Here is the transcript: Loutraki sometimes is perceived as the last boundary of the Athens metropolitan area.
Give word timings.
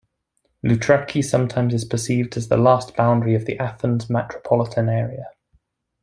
Loutraki 0.65 1.23
sometimes 1.23 1.75
is 1.75 1.85
perceived 1.85 2.35
as 2.35 2.47
the 2.47 2.57
last 2.57 2.95
boundary 2.95 3.35
of 3.35 3.45
the 3.45 3.59
Athens 3.59 4.09
metropolitan 4.09 4.89
area. 4.89 5.29